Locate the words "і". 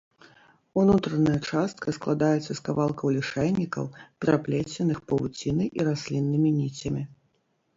5.81-5.89